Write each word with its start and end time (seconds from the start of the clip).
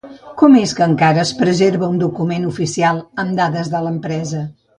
Com 0.41 0.55
és 0.61 0.71
que 0.77 0.87
encara 0.91 1.21
es 1.23 1.33
preserva 1.41 1.89
un 1.91 1.99
document 2.05 2.49
oficial 2.53 3.03
amb 3.27 3.39
dades 3.43 3.71
de 3.77 3.85
l'empresa? 3.89 4.45